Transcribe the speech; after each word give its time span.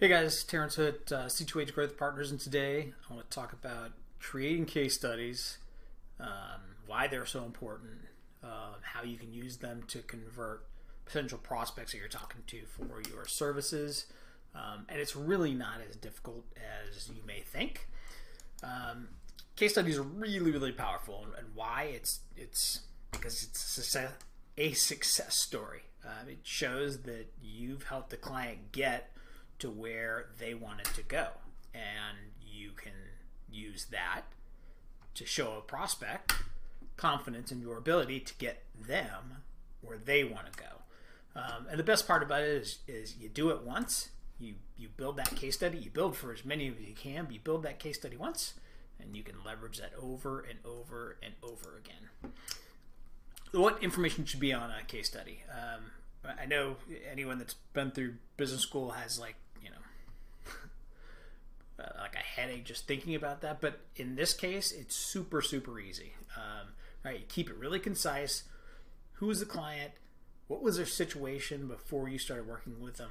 Hey 0.00 0.06
guys, 0.06 0.44
Terrence 0.44 0.76
Hood, 0.76 1.00
uh, 1.10 1.26
C2H 1.26 1.74
Growth 1.74 1.96
Partners, 1.98 2.30
and 2.30 2.38
today 2.38 2.92
I 3.10 3.14
want 3.14 3.28
to 3.28 3.34
talk 3.34 3.52
about 3.52 3.90
creating 4.20 4.66
case 4.66 4.94
studies, 4.94 5.58
um, 6.20 6.76
why 6.86 7.08
they're 7.08 7.26
so 7.26 7.42
important, 7.42 8.06
uh, 8.44 8.74
how 8.80 9.02
you 9.02 9.16
can 9.16 9.32
use 9.32 9.56
them 9.56 9.82
to 9.88 9.98
convert 10.02 10.68
potential 11.04 11.36
prospects 11.36 11.90
that 11.90 11.98
you're 11.98 12.06
talking 12.06 12.42
to 12.46 12.60
for 12.66 13.02
your 13.10 13.26
services. 13.26 14.06
Um, 14.54 14.86
and 14.88 15.00
it's 15.00 15.16
really 15.16 15.52
not 15.52 15.80
as 15.90 15.96
difficult 15.96 16.44
as 16.56 17.08
you 17.08 17.22
may 17.26 17.40
think. 17.40 17.88
Um, 18.62 19.08
case 19.56 19.72
studies 19.72 19.98
are 19.98 20.02
really, 20.02 20.52
really 20.52 20.70
powerful, 20.70 21.26
and 21.36 21.48
why? 21.56 21.90
It's 21.92 22.20
it's 22.36 22.82
because 23.10 23.42
it's 23.42 23.92
a 24.56 24.72
success 24.74 25.34
story. 25.34 25.82
Uh, 26.06 26.28
it 26.28 26.38
shows 26.44 27.02
that 27.02 27.32
you've 27.42 27.82
helped 27.82 28.10
the 28.10 28.16
client 28.16 28.70
get 28.70 29.10
to 29.58 29.70
where 29.70 30.26
they 30.38 30.54
wanted 30.54 30.86
to 30.86 31.02
go. 31.02 31.28
And 31.74 32.32
you 32.44 32.70
can 32.72 32.92
use 33.50 33.86
that 33.86 34.22
to 35.14 35.26
show 35.26 35.56
a 35.58 35.60
prospect 35.60 36.32
confidence 36.96 37.52
in 37.52 37.60
your 37.60 37.76
ability 37.76 38.20
to 38.20 38.34
get 38.34 38.64
them 38.86 39.42
where 39.80 39.98
they 39.98 40.24
want 40.24 40.52
to 40.52 40.58
go. 40.58 41.40
Um, 41.40 41.66
and 41.70 41.78
the 41.78 41.84
best 41.84 42.06
part 42.06 42.22
about 42.22 42.42
it 42.42 42.48
is, 42.48 42.78
is 42.88 43.16
you 43.18 43.28
do 43.28 43.50
it 43.50 43.62
once, 43.62 44.08
you, 44.40 44.54
you 44.76 44.88
build 44.88 45.16
that 45.16 45.34
case 45.36 45.54
study, 45.54 45.78
you 45.78 45.90
build 45.90 46.16
for 46.16 46.32
as 46.32 46.44
many 46.44 46.68
of 46.68 46.80
you 46.80 46.94
can, 46.94 47.26
but 47.26 47.34
you 47.34 47.40
build 47.40 47.62
that 47.62 47.78
case 47.78 47.96
study 47.96 48.16
once, 48.16 48.54
and 49.00 49.16
you 49.16 49.22
can 49.22 49.36
leverage 49.44 49.78
that 49.78 49.92
over 50.00 50.40
and 50.40 50.58
over 50.64 51.16
and 51.22 51.34
over 51.42 51.76
again. 51.78 52.32
What 53.52 53.82
information 53.82 54.24
should 54.24 54.40
be 54.40 54.52
on 54.52 54.70
a 54.70 54.82
case 54.84 55.06
study? 55.06 55.42
Um, 55.50 55.84
I 56.38 56.46
know 56.46 56.76
anyone 57.10 57.38
that's 57.38 57.54
been 57.72 57.92
through 57.92 58.14
business 58.36 58.60
school 58.60 58.90
has 58.90 59.18
like 59.18 59.36
uh, 61.78 62.00
like 62.00 62.14
a 62.14 62.18
headache 62.18 62.64
just 62.64 62.86
thinking 62.86 63.14
about 63.14 63.40
that. 63.42 63.60
But 63.60 63.80
in 63.96 64.16
this 64.16 64.34
case, 64.34 64.72
it's 64.72 64.94
super 64.94 65.42
super 65.42 65.78
easy. 65.78 66.14
Um, 66.36 66.68
right, 67.04 67.20
you 67.20 67.26
keep 67.28 67.48
it 67.48 67.56
really 67.56 67.80
concise. 67.80 68.44
Who 69.14 69.30
is 69.30 69.40
the 69.40 69.46
client? 69.46 69.92
What 70.46 70.62
was 70.62 70.76
their 70.76 70.86
situation 70.86 71.68
before 71.68 72.08
you 72.08 72.18
started 72.18 72.46
working 72.46 72.80
with 72.80 72.96
them? 72.96 73.10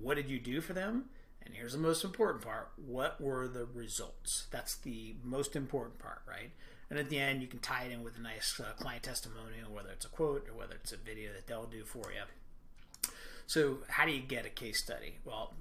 What 0.00 0.14
did 0.14 0.30
you 0.30 0.38
do 0.38 0.60
for 0.60 0.74
them? 0.74 1.06
And 1.44 1.54
here's 1.54 1.72
the 1.72 1.78
most 1.78 2.04
important 2.04 2.44
part 2.44 2.70
what 2.76 3.20
were 3.20 3.48
the 3.48 3.64
results? 3.64 4.46
That's 4.50 4.76
the 4.76 5.16
most 5.24 5.56
important 5.56 5.98
part, 5.98 6.22
right? 6.28 6.52
And 6.90 6.98
at 6.98 7.10
the 7.10 7.18
end, 7.18 7.42
you 7.42 7.48
can 7.48 7.58
tie 7.58 7.84
it 7.84 7.92
in 7.92 8.02
with 8.02 8.16
a 8.16 8.20
nice 8.20 8.60
uh, 8.60 8.72
client 8.80 9.02
testimonial, 9.02 9.72
whether 9.72 9.90
it's 9.90 10.06
a 10.06 10.08
quote 10.08 10.48
or 10.48 10.54
whether 10.54 10.74
it's 10.74 10.92
a 10.92 10.96
video 10.96 11.32
that 11.32 11.46
they'll 11.46 11.66
do 11.66 11.84
for 11.84 12.12
you. 12.12 13.10
So, 13.46 13.78
how 13.88 14.04
do 14.04 14.12
you 14.12 14.20
get 14.20 14.44
a 14.44 14.50
case 14.50 14.78
study? 14.78 15.16
Well, 15.24 15.54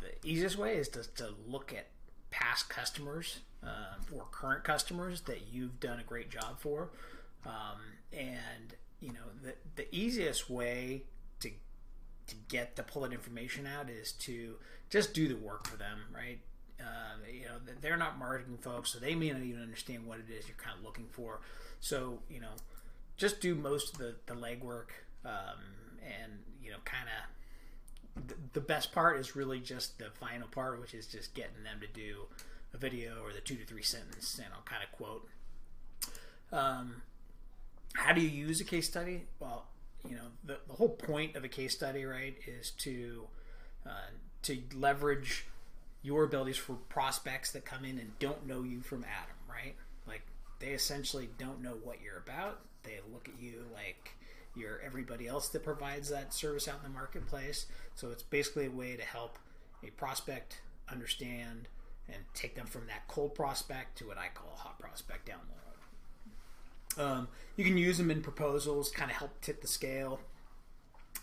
the 0.00 0.28
easiest 0.28 0.58
way 0.58 0.76
is 0.76 0.88
to, 0.90 1.02
to 1.16 1.30
look 1.46 1.72
at 1.72 1.86
past 2.30 2.68
customers 2.68 3.40
um, 3.62 4.06
or 4.14 4.24
current 4.30 4.64
customers 4.64 5.22
that 5.22 5.42
you've 5.52 5.80
done 5.80 6.00
a 6.00 6.02
great 6.02 6.30
job 6.30 6.58
for. 6.58 6.90
Um, 7.44 7.80
and, 8.12 8.74
you 9.00 9.12
know, 9.12 9.28
the, 9.42 9.54
the 9.76 9.94
easiest 9.94 10.50
way 10.50 11.04
to, 11.40 11.50
to 12.26 12.34
get 12.48 12.76
to 12.76 12.82
pull 12.82 13.02
that 13.02 13.12
information 13.12 13.66
out 13.66 13.88
is 13.90 14.12
to 14.12 14.56
just 14.88 15.14
do 15.14 15.28
the 15.28 15.36
work 15.36 15.66
for 15.66 15.76
them, 15.76 15.98
right? 16.14 16.38
Uh, 16.80 17.16
you 17.30 17.44
know, 17.44 17.56
they're 17.80 17.96
not 17.96 18.18
marketing 18.18 18.58
folks, 18.58 18.92
so 18.92 18.98
they 18.98 19.14
may 19.14 19.30
not 19.30 19.42
even 19.42 19.62
understand 19.62 20.06
what 20.06 20.18
it 20.18 20.32
is 20.32 20.48
you're 20.48 20.56
kind 20.56 20.78
of 20.78 20.84
looking 20.84 21.06
for. 21.10 21.40
So, 21.80 22.20
you 22.30 22.40
know, 22.40 22.52
just 23.16 23.40
do 23.40 23.54
most 23.54 23.92
of 23.92 23.98
the, 23.98 24.14
the 24.26 24.34
legwork 24.34 24.88
um, 25.24 25.60
and, 26.02 26.32
you 26.62 26.70
know, 26.70 26.78
kind 26.84 26.99
the 28.52 28.60
best 28.60 28.92
part 28.92 29.18
is 29.18 29.36
really 29.36 29.60
just 29.60 29.98
the 29.98 30.10
final 30.18 30.48
part, 30.48 30.80
which 30.80 30.94
is 30.94 31.06
just 31.06 31.34
getting 31.34 31.62
them 31.62 31.80
to 31.80 31.86
do 31.86 32.26
a 32.74 32.76
video 32.76 33.22
or 33.22 33.32
the 33.32 33.40
two 33.40 33.56
to 33.56 33.64
three 33.64 33.82
sentence, 33.82 34.38
you 34.38 34.48
know, 34.48 34.60
kind 34.64 34.82
of 34.82 34.92
quote. 34.92 35.28
Um, 36.52 37.02
how 37.94 38.12
do 38.12 38.20
you 38.20 38.28
use 38.28 38.60
a 38.60 38.64
case 38.64 38.86
study? 38.86 39.26
Well, 39.38 39.66
you 40.08 40.16
know, 40.16 40.28
the, 40.44 40.58
the 40.66 40.74
whole 40.74 40.88
point 40.88 41.36
of 41.36 41.44
a 41.44 41.48
case 41.48 41.74
study, 41.74 42.04
right, 42.04 42.36
is 42.46 42.70
to 42.78 43.26
uh, 43.86 44.10
to 44.42 44.58
leverage 44.74 45.46
your 46.02 46.24
abilities 46.24 46.56
for 46.56 46.74
prospects 46.88 47.52
that 47.52 47.64
come 47.64 47.84
in 47.84 47.98
and 47.98 48.18
don't 48.18 48.46
know 48.46 48.62
you 48.62 48.80
from 48.80 49.04
Adam, 49.04 49.36
right? 49.48 49.74
Like 50.06 50.22
they 50.58 50.68
essentially 50.68 51.28
don't 51.38 51.62
know 51.62 51.76
what 51.82 52.00
you're 52.02 52.16
about. 52.16 52.60
They 52.82 52.98
look 53.12 53.28
at 53.28 53.40
you 53.42 53.64
like 53.74 54.16
everybody 54.84 55.26
else 55.26 55.48
that 55.48 55.62
provides 55.62 56.10
that 56.10 56.34
service 56.34 56.68
out 56.68 56.76
in 56.76 56.82
the 56.82 56.98
marketplace. 56.98 57.66
So 57.94 58.10
it's 58.10 58.22
basically 58.22 58.66
a 58.66 58.70
way 58.70 58.96
to 58.96 59.02
help 59.02 59.38
a 59.86 59.90
prospect 59.90 60.60
understand 60.90 61.68
and 62.08 62.22
take 62.34 62.54
them 62.54 62.66
from 62.66 62.86
that 62.88 63.06
cold 63.08 63.34
prospect 63.34 63.98
to 63.98 64.06
what 64.06 64.18
I 64.18 64.28
call 64.34 64.52
a 64.54 64.58
hot 64.58 64.78
prospect 64.78 65.26
down 65.26 65.40
the 65.48 65.54
road. 65.54 67.10
Um, 67.10 67.28
you 67.56 67.64
can 67.64 67.76
use 67.76 67.98
them 67.98 68.10
in 68.10 68.20
proposals, 68.20 68.90
kind 68.90 69.10
of 69.10 69.16
help 69.16 69.40
tip 69.40 69.60
the 69.62 69.68
scale. 69.68 70.20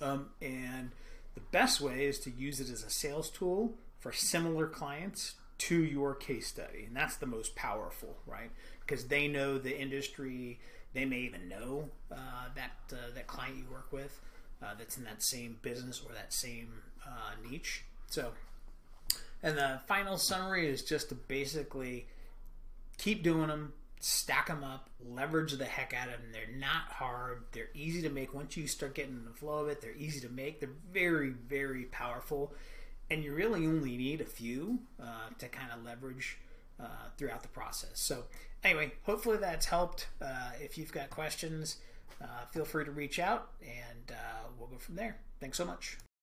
Um, 0.02 0.30
and 0.42 0.92
the 1.36 1.42
best 1.52 1.82
way 1.82 2.06
is 2.06 2.20
to 2.20 2.32
use 2.32 2.60
it 2.60 2.70
as 2.70 2.84
a 2.84 2.90
sales 2.90 3.30
tool 3.30 3.74
for 4.00 4.12
similar 4.12 4.68
clients 4.68 5.36
to 5.58 5.84
your 5.84 6.16
case 6.16 6.48
study. 6.48 6.86
And 6.86 6.96
that's 6.96 7.18
the 7.18 7.26
most 7.26 7.56
powerful, 7.56 8.18
right? 8.26 8.52
Because 8.82 9.06
they 9.06 9.28
know 9.28 9.58
the 9.58 9.78
industry, 9.78 10.60
they 10.94 11.06
may 11.06 11.20
even 11.20 11.50
know 11.50 11.90
uh, 12.12 12.50
that 12.56 12.72
uh, 12.92 13.14
that 13.16 13.28
client 13.28 13.58
you 13.58 13.66
work 13.72 13.92
with 13.92 14.20
uh, 14.62 14.74
that's 14.78 14.98
in 14.98 15.04
that 15.04 15.22
same 15.22 15.58
business 15.62 16.02
or 16.06 16.14
that 16.14 16.34
same 16.34 16.70
uh, 17.06 17.50
niche. 17.50 17.84
So, 18.08 18.32
and 19.44 19.58
the 19.58 19.82
final 19.88 20.18
summary 20.18 20.68
is 20.68 20.82
just 20.84 21.10
to 21.10 21.16
basically 21.16 22.08
keep 22.98 23.24
doing 23.24 23.48
them, 23.48 23.74
stack 24.00 24.48
them 24.48 24.64
up, 24.64 24.90
leverage 25.06 25.54
the 25.54 25.66
heck 25.66 25.94
out 25.94 26.08
of 26.08 26.22
them. 26.22 26.32
They're 26.32 26.58
not 26.58 26.92
hard. 26.92 27.44
They're 27.52 27.70
easy 27.74 28.02
to 28.04 28.10
make. 28.10 28.34
Once 28.34 28.58
you 28.58 28.68
start 28.68 28.96
getting 28.96 29.14
in 29.16 29.26
the 29.26 29.32
flow 29.32 29.60
of 29.60 29.70
it, 29.70 29.82
they're 29.82 29.96
easy 29.96 30.22
to 30.22 30.30
make. 30.30 30.60
They're 30.60 30.70
very, 30.92 31.30
very 31.30 31.84
powerful, 31.86 32.54
and 33.10 33.24
you 33.24 33.34
really 33.34 33.66
only 33.66 33.98
need 33.98 34.22
a 34.22 34.26
few 34.26 34.80
uh, 35.02 35.30
to 35.40 35.48
kind 35.48 35.72
of 35.72 35.84
leverage 35.84 36.38
uh, 36.80 37.10
throughout 37.18 37.42
the 37.42 37.48
process. 37.50 37.92
So, 37.96 38.26
anyway, 38.64 38.94
hopefully 39.04 39.38
that's 39.38 39.66
helped. 39.66 40.08
Uh, 40.22 40.52
if 40.60 40.78
you've 40.78 40.92
got 40.92 41.10
questions, 41.10 41.78
uh, 42.22 42.46
feel 42.52 42.66
free 42.66 42.86
to 42.86 42.92
reach 42.92 43.20
out 43.20 43.52
and 43.62 44.12
uh, 44.12 44.48
we'll 44.58 44.68
go 44.68 44.78
from 44.78 44.96
there. 44.96 45.18
Thanks 45.40 45.58
so 45.58 45.66
much. 45.66 45.98